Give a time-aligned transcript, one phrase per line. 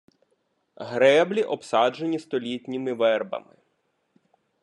[0.75, 3.55] Греблі обсаджені столітніми вербами.